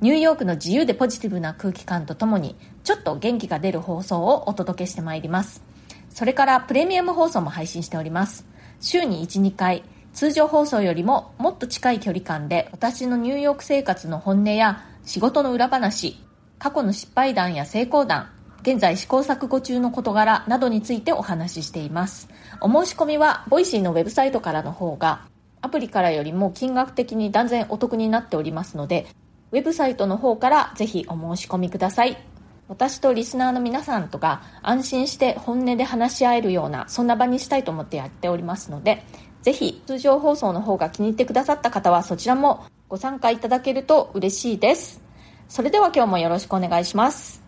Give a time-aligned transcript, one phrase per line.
[0.00, 5.62] ニューヨークの自由でポジティブな空気感とともにちょっと元気が出る放送をお届けしてまいります。
[6.10, 8.44] それからプレミアム放送も配信しております。
[8.80, 16.18] 週に12回通常放送よりももっと近い距離感で私のニューヨーク生活の本音や仕事の裏話
[16.58, 18.30] 過去の失敗談や成功談
[18.62, 22.28] 現在試行錯誤中の事柄などについてお話ししています。
[22.60, 25.22] お申し込みはボイシーのウェブサイトからの方が
[25.60, 29.06] アプリからよりも金額的に断然お得になっておりますので
[29.54, 32.18] ウェブサイトの方からぜひお申し込みください。
[32.66, 39.04] 私とリスナーの皆さんとか安心して本音で話し合えるようなそんな場にしたいと思ってやっておりますので
[39.42, 45.00] ぜひ通常放送の方が気に入ってくださった方はそちらもご参加いただけると嬉しいです。
[45.48, 47.40] それでは今日もよろしくお願いします。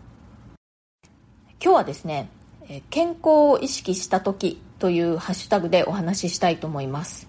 [1.60, 2.28] 今日はですね
[2.88, 7.26] 健康を意識した時というハッシュタグでお話ししたいと思います。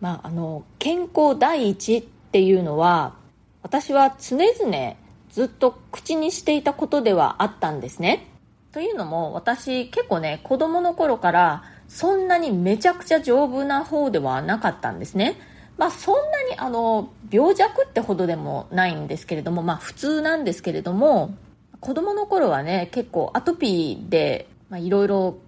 [0.00, 3.22] まああの健康第一っていうのは
[3.64, 4.94] 私は常々
[5.30, 8.28] ずっと口にしていたことではあったんですね。
[8.72, 15.38] というのも私結構ね子供の頃からそんなにめちゃくちゃ丈夫な方ではなかったんですね。
[15.78, 21.34] まあそんなにあの病弱ってほどでもないんですけれどもまあ普通なんですけれども
[21.80, 25.38] 子供の頃はね結構アトピーでいろいろ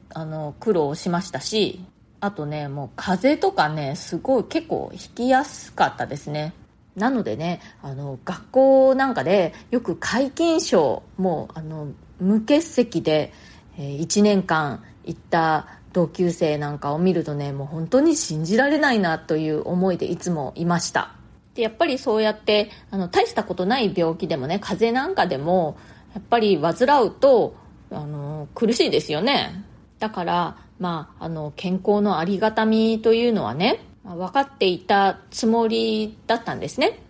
[0.58, 1.84] 苦労しましたし
[2.20, 6.55] あとねもう風邪とかねすごい結構引きやすかったですね
[6.97, 13.33] なのでねあの学校なんかでよく皆勤賞もうあの無欠席で、
[13.78, 21.14] え、1年間行った同級生なんかを見るとねもう本当に信じられないなという思いでいつもいました。
[21.55, 25.78] でやっぱりそうやってあの大したことない病気でもね風邪なんかでも
[26.14, 27.55] やっぱり患うと
[27.90, 29.64] あの苦しいですよね。
[29.98, 33.80] だからまああの健康のありがたみというのはね
[34.14, 37.00] 分かっていたつもりだったんですね。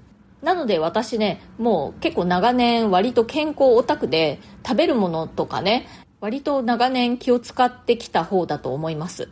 [0.42, 5.86] なので私ね、もう結構長年割と健康オタクで食べるものとかね、
[6.20, 9.28] 割と長年気を使ってきた方だと思います。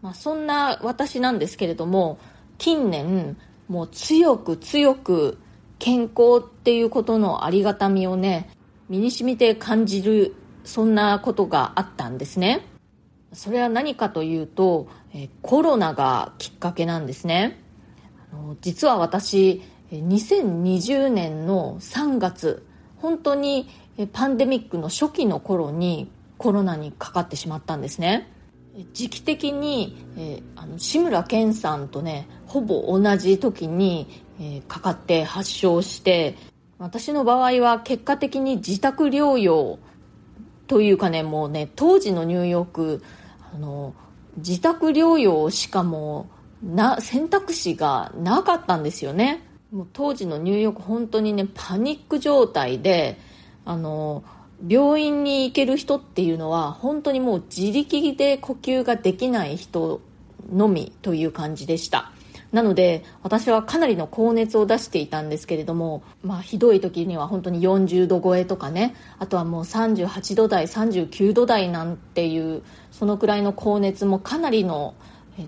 [0.00, 2.18] まあ、そんな私なんですけれども、
[2.58, 3.36] 近年
[3.68, 5.38] もう強く強く
[5.78, 8.50] 健康っていうことのありがたみをね、
[8.88, 12.66] 身に染みて感じる、そんなことがあったんですね。
[13.32, 17.58] それは何かというと、えコロナがきっかけなんですね。
[18.32, 22.66] あの実は私2020年の3月
[22.96, 23.68] 本当に
[24.12, 28.28] パンデミックの初期の頃にコロナにかかってしまったんですね。
[28.94, 36.36] 時期的に、えー、あの志村けんさんとねほぼ同じ時に、えー、かかって発症して
[36.78, 39.78] 私の場合は結果的に自宅療養
[40.68, 43.02] というかねもうね当時のニューヨーク
[43.54, 43.94] あの
[44.36, 46.30] 自宅療養しかも
[46.62, 49.44] な選択肢がなかったんですよね。
[49.72, 53.18] もう当時のニューヨーク本当にねパニック状態で
[53.64, 54.22] あの
[54.66, 60.00] 病院に行ける人っていうのは本当にもう自力で呼吸ができない人
[60.52, 62.12] のみという感じでした。
[62.52, 74.94] なので私はかなりの高熱を出していたんですけれども、まあ、ひどい時には本当に40度超えとかねあとはもう38度台39度台なんていうそのくらいの高熱もかなりの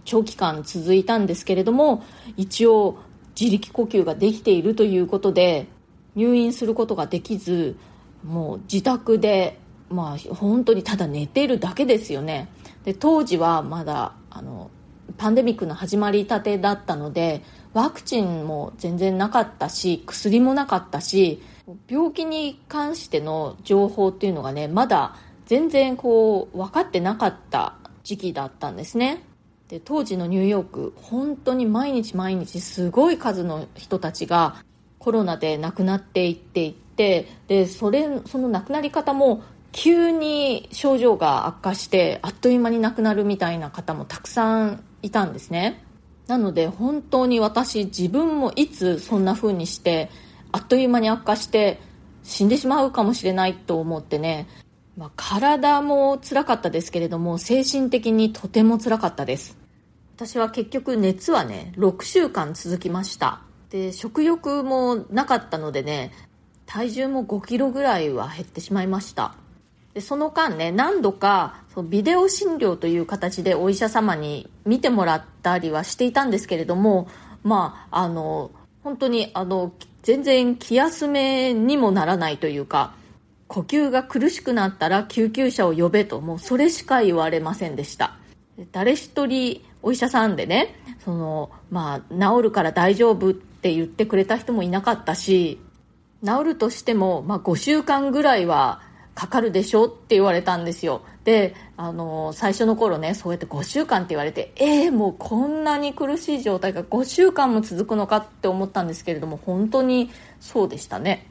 [0.05, 2.03] 長期間続いたんですけれども
[2.39, 2.99] 一応
[3.39, 5.67] 自力呼吸ができているということで
[6.15, 7.77] 入院することができず
[8.25, 9.59] もう自宅で
[9.91, 12.49] まあ本当にただ寝ているだけですよね。
[12.85, 14.71] で当時はまだあの
[15.17, 17.43] パンデミックの始まりたてだったので
[17.73, 21.43] ワクチンも全然なかったし薬もなかったし
[21.89, 25.17] 病気に関しての情報っていうのがねまだ
[25.47, 29.23] 全然こう分かってなかった時期だったんですね。
[29.69, 34.57] で当時のニューヨーク本当に毎日毎日すごい数の人たちが
[34.99, 45.85] コロナで亡くなっていっていってでそれその亡くなり方も急に症状が悪化してあっという間に亡くなるみたいな方もたくさんいたんですね。
[46.27, 50.11] なので本当に私自分もいつそんな風にして
[50.53, 51.81] あっという間に悪化して
[52.23, 54.49] 死んでしまうかもしれないと思ってね、
[54.97, 59.57] まあ、体も辛かったですけれども精神的にとても辛かったです。
[60.17, 63.43] 私は結局熱はね6週間続きました。
[63.69, 66.13] で食欲もなかったのでね
[66.65, 69.35] 体重も5キロぐらいは減ってしまいました。
[69.95, 77.09] でその間ね何度かビデオ診療という形でお医者様に見てもらったりはしていたんですけれども
[77.45, 78.51] まああの
[78.83, 82.95] 本当にあの全然気休めにもならないというか
[83.47, 88.17] 呼吸が苦しくなったら救急車を呼べともうそれしか言われませんでした。
[88.73, 95.61] 誰一人お医者さんでねそのまあ治るから大丈夫って言ってくれた人もいなかったし
[96.25, 98.81] 治るとしても、まあ、5週間ぐらいは
[99.15, 99.85] かかるでしょ？
[99.85, 101.03] って言われたんですよ。
[101.25, 111.27] であの最初の頃ねそうやって5週間って言われてえー、もうこんなに苦しい状態が5週間も続くのかって思ったんですけれども本当にそうでしたね。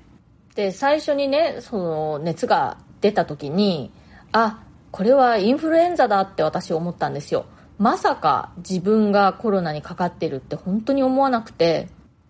[0.56, 3.92] で最初にねその熱が出た時に
[4.32, 7.46] あこれはインフルエンザだって私思ったんですよ。
[7.78, 11.90] まさか自分がコロナにかかってるって本当に思わなくて。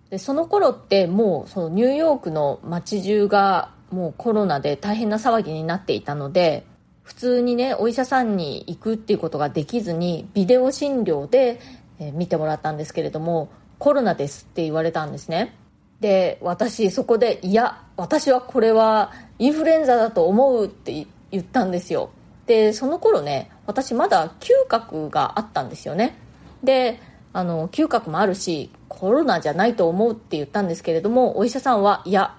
[0.09, 6.66] でその頃ってもうそのニューヨークの街中がもうコロナで大変な騒ぎになっていたので
[7.04, 11.60] 普通にねお医者さんに行くっていうことができずにビデオ診療で、
[12.00, 15.56] え見てもらったんですけれどもコロナですって言われたんですね。
[16.00, 22.10] で私そこでいや私はこれはインフルエンザだと思うって言ったんですよ。
[22.48, 26.18] でその頃ね私まだ嗅覚があったんですよね。
[26.63, 27.00] で
[27.31, 32.36] あの嗅覚もあるしコロナじゃないと思うって言ったんですけれどもお医者さんはいや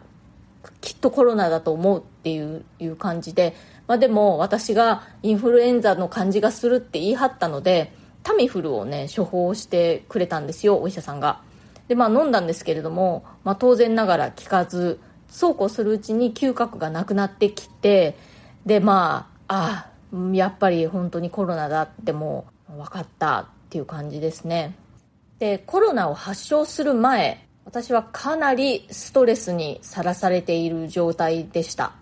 [0.80, 3.54] きっとコロナだと思うっていういう感じで、
[3.86, 11.40] まあ、でも私がインフルエンザの感じがするって言い張ったのでタミフルをね処方してくれたんですよお医者さんが。
[11.88, 18.16] でまあ飲んだんですけれども、まあ、当然ながら効かずそうこうするうちに嗅覚がなくなってきて
[18.64, 19.90] でまああ
[20.32, 24.76] やっぱり本当にコロナだってもう分かったっていう感じですね。
[25.38, 31.92] でコロナを発症する前私はかなりストレスにさらされている状態でした。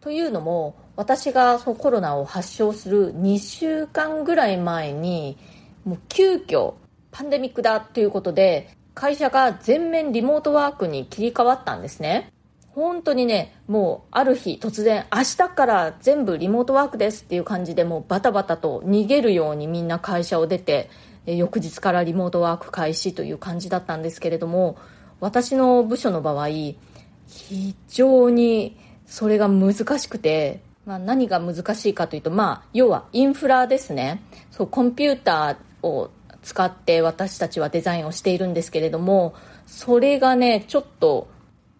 [0.00, 5.36] というのも私がそのコロナを発症する2週間ぐらい前に
[5.84, 6.74] もう急遽
[7.10, 12.32] パンデミックだということで会社が全面リモートワークに切り替わったんですね。
[12.68, 20.90] 本当にねもうある日突然明日から全部リモートワークですっていう感じでもうバタバタと逃げるようにみんな会社を出て
[21.24, 24.76] 翌日からリモートワーク開始という感じだったんですけれども
[25.20, 26.76] 私の部署の場合非
[27.88, 28.76] 常に
[29.06, 34.22] それが難しくて、まあ、何が難しいかというと、まあ、要はインフラですね。
[34.50, 36.10] そうコンピューターを
[36.42, 39.34] 使って私たちはデザインをしているんですけれども
[39.66, 41.28] それがねちょっと、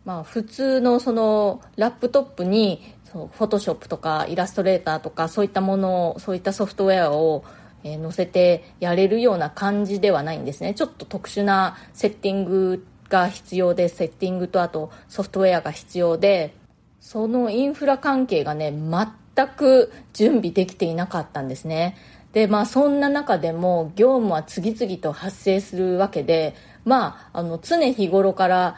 [0.04, 7.44] まあ、普通のそのラップトップにそうフォトショップとかイラストレーターとかそういったものをそういったソフトウェアを
[7.84, 10.74] え載せてやれるような感じではないんですね。
[10.74, 16.54] ちょっと特殊なセッティングが必要でセッティングとあとソフトウェアが必要で
[17.00, 21.96] そのインフラ関係がね全く準備できていなかったんですね。
[22.32, 26.54] でまあそんな中でも業務は次々と発生するわけで
[26.84, 28.76] まああの常日頃から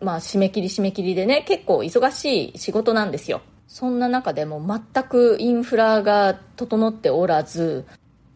[0.00, 3.40] まあ締め切り締め切りでね結構忙しい仕事なんですよ。
[3.66, 4.62] そんな中でも
[4.94, 7.84] 全くインフラが整っておらず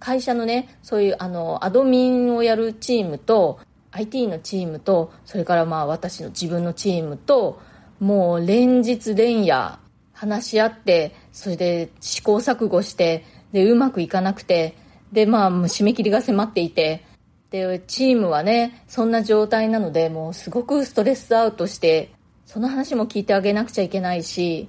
[0.00, 3.60] 会社のねそういうあのアドミンをやるチームと
[3.92, 7.60] IT のチームとそれからまあ私の自分のチームと
[7.98, 9.78] もう連日連夜
[10.12, 14.76] 話し合ってそれで試行錯誤してでうまくいかなくて
[15.12, 17.04] でまあ締め切りが迫っていて
[17.50, 22.12] でチームはねそんな状態なのでもうすごくストレスアウトして
[22.46, 24.68] その話も聞いてあげなくちゃいけないし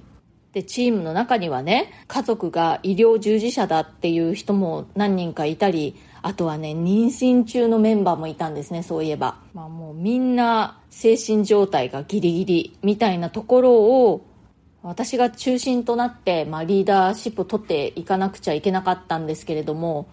[0.52, 9.38] でチームの中にはね家族が医療従事者だっていう人も何人かいたりあとはね、妊娠中のメンバーもいたんですね、そういえば。
[9.54, 14.24] まあもうみんな精神状態がギリギリみたいなところを
[14.82, 20.08] 私が中心となって、まあ、リーダーシップを取っていかなくちゃいけなかったんですけれども、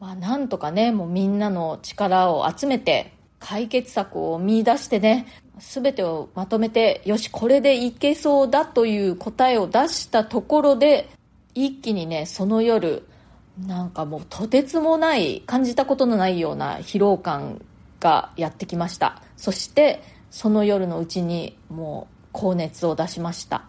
[0.00, 5.26] まあ、なんとかね、もうみんなの力を集めて、解決策を見出してね、
[5.58, 11.08] 全てをまとめて、よし、これでいけそうだという答えを出したところで、
[11.54, 13.06] 一気にね、その夜、
[13.66, 17.64] なんかもうとてつもない感じたことのないような疲労感
[18.00, 19.22] がやってきました。
[19.36, 23.64] そしてその夜のうちにもう高熱を出しました。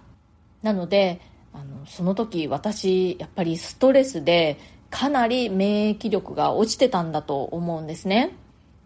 [0.64, 1.22] なので
[1.54, 4.58] あのその時私やっぱりストレスで
[4.90, 8.36] かなり免疫力が落ちてたんだと思うんですね。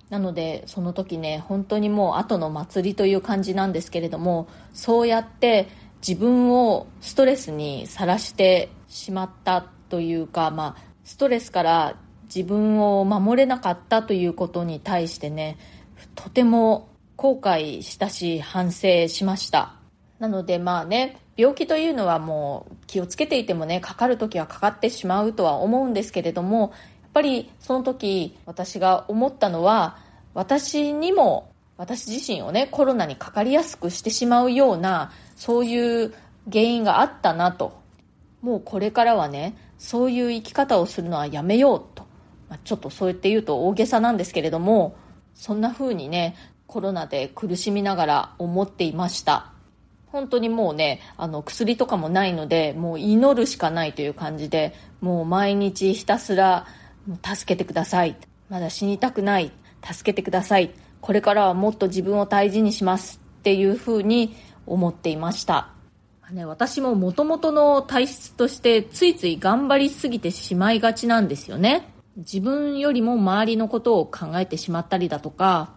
[0.09, 5.67] なのでその時ね本当にもう後の祭りという感じなんですけれどもそうやって
[6.05, 11.95] 自分をストレスにさらしてしまったというか、まあ、ストレスから
[12.33, 15.57] 自分を守れなかったということに対してね
[16.15, 19.75] とても後悔したし反省しました。
[20.19, 26.73] なのでまあね病気というのはもう気をつけていてもねかかる時はかかってしまうとは思うんですけれども
[27.19, 29.97] ぱりその時私が思ったのは
[30.33, 36.13] 私にも私自身をねコロナにかかりやすくしてしまうようなそういう
[36.49, 37.77] 原因があったなと。
[38.41, 42.05] もうこれからはねそういう生き方をするのはやめようと、
[42.47, 44.95] まあ、ちょっとそうやって言うと大げさなんですけれども
[45.33, 49.51] そんな風にねコロナで苦しみながら思っていました。
[50.07, 56.65] 本当にもうねあの薬とかもないのでもう祈るしかないという感じでもう毎日ひたすら
[57.23, 58.15] 助けてください。
[58.49, 59.51] まだ死にたくない。
[59.83, 60.71] 助けてください。
[61.01, 65.69] これからはもっと自分を大事にしますっていうふうに思っていました。
[66.31, 71.89] ね、私ももともとの体質としてついつい頑張りすぎてしまいがちなんですよね。
[72.17, 75.73] 自分よりも周りのことを考えてしまったりだとか、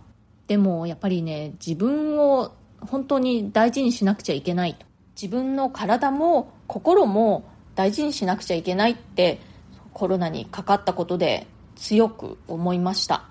[0.48, 4.84] でもやっぱりね、自分を本当に大事にしなくちゃいけないと。
[5.14, 9.38] 自分の体も心も大事にしなくちゃいけないって
[9.92, 11.46] コロナにかかったことで
[11.76, 13.24] 強く思いました。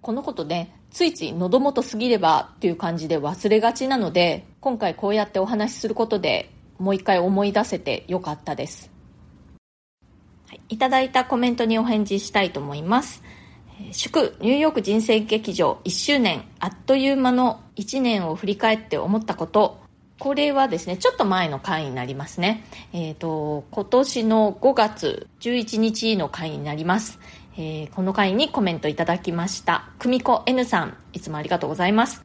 [0.00, 8.90] このことで、ついつい喉元過ぎればっていう感じで忘れがちなので、今回こうやってお話しすることでもう一回思い出せてよかったです。
[10.48, 13.22] はい、いただいたコメントにお返事したいと思います。
[13.92, 19.80] 祝ニューヨーク人生劇場1周年あっという間の1年を振り返って思ったこと
[20.20, 22.62] これはですねちょっと前の回になりますね。
[22.92, 27.18] えっ、ー、と今年の5月11日の回になります、
[27.56, 29.88] えー、この回にコメントいただきました。
[29.98, 32.22] 久美子 N さんいつもありがとうございます。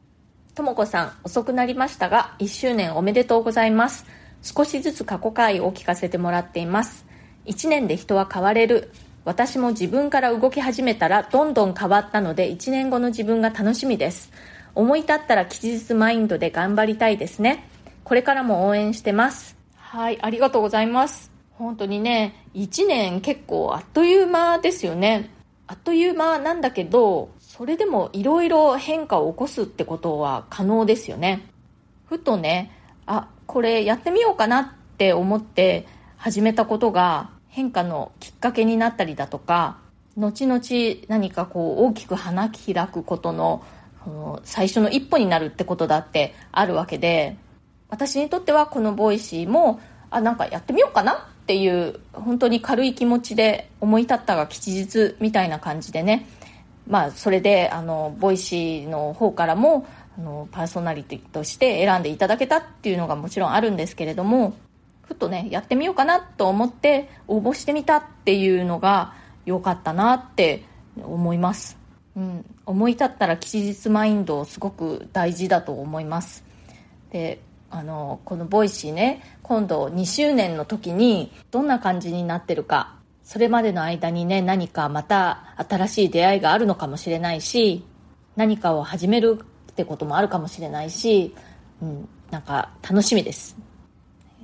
[0.54, 4.04] ともこさん遅くなりましたが1周年おめでとうございます。
[4.42, 7.06] 少しずつ過去回を聞かせてもらっています。
[7.46, 8.92] 1年で人は変われる。
[9.24, 14.30] 私も自分から動き始めたらどんどん変わったので1年後の自分が楽しみです。
[14.74, 17.70] 思い立ったら吉日マインドで頑張りたいですね。
[18.06, 19.56] これからも応援してます。
[19.74, 21.32] はいありがとうございます。
[21.54, 25.28] 本当にね1年結構あっという間ですよね。
[25.66, 31.48] あっという間なんだけどそれでもいろいろ変化を起こすってことは可能ですよね。
[32.04, 32.70] ふとね
[33.06, 39.78] あこれやってみようかなって思って始めたことが変化のきっかけになったりだとか
[40.16, 40.60] 後々
[41.08, 43.64] 何かこう大きく花開くことの
[44.44, 47.36] 最初の一歩になるってことだってあるわけで
[47.88, 51.12] 私にとってはこのボイシーもあなんかやってみようかな？
[51.12, 51.16] っ
[51.46, 56.26] ていう本当に軽い気持ちで思い立ったが吉日みたいな感じでね。
[56.88, 59.86] まあそれであのボイシーの方からも
[60.18, 64.54] あのパーソナリティとして選んでいただけたっていうのがもちろんあるんですけれども
[65.02, 69.14] ふとねやってみようかなと思って応募してみたっていうのが
[69.44, 70.64] 良かったなって
[71.02, 71.76] 思います、
[72.16, 76.44] うん、思い立ったら吉日マインドすごく大事だと思います。
[77.10, 77.40] で
[77.70, 87.84] あのこのボイシーね今度2周年の時にどんな感じになってるかそれまでの間にね何かまた新しい出会いがあるのかもしれないし
[88.36, 89.40] 何かを始める
[89.72, 91.34] ってこともあるかもしれないし、
[91.82, 93.56] うん、なんか楽しみです。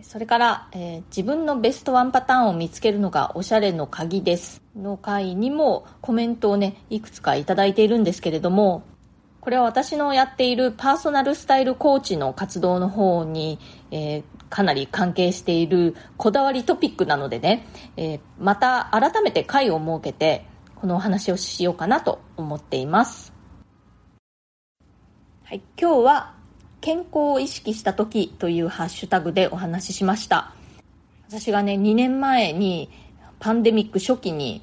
[0.02, 8.83] それから、えー、自分のベストワンパターンを見つけるのがおしゃれの鍵ですの回にもコメントをね、いくつかいただいているんですけれども、
[9.42, 13.58] これは私のやっているパーソナルスタイルコーチの活動の方に、
[13.90, 20.46] えー、かなり関係しているこだわりトピックなのでね、えー、また改めて回を設けて、
[20.76, 23.32] このお話をしようかなと思っています。
[25.42, 26.34] はい、今日は
[26.80, 30.54] 健康を意識した時というハッシュタグでお話ししました
[31.28, 32.88] 私がね2年前に
[33.38, 34.62] パンデミック初期に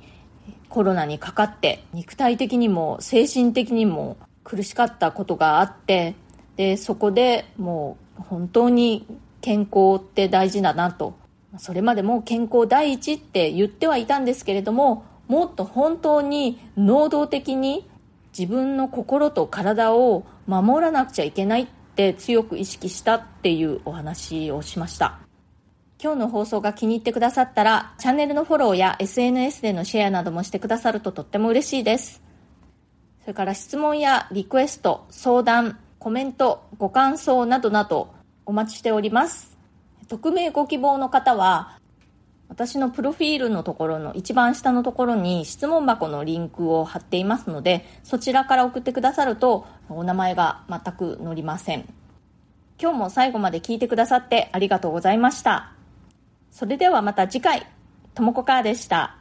[0.67, 4.17] コロナにかかって肉体的にも精神的にも
[4.49, 6.15] 苦しかったことがあって
[6.55, 9.05] でそこでもう本当に
[9.41, 11.13] 健康って大事だなと。
[11.57, 17.89] それまでも健康第一って言ってはいたんですけれどももっと本当に能動的に
[18.37, 25.19] 自分の心と体を守らなくちゃいけないって強く意識したっていうお話をしました。
[26.01, 32.28] 今日の放送が気に入ってくださったらチャンネルのフォローや SNS でのシェアなどもしてくださるととっても嬉しいです。
[33.29, 38.13] れから質問やリクエスト相談コメントご感想などなど
[38.45, 39.57] お待ちしております
[40.07, 41.79] 匿名ご希望の方は
[42.49, 51.85] 私のプロフィールのところの一番下のところに質問箱のリンクを貼っていますので、そちらから送ってくださるとお名前が全く載りません。
[52.81, 55.73] 今日も最後まで聞いてくださってありがとうございました。
[56.49, 57.67] それではまた次回、
[58.15, 59.18] ともこかーでした。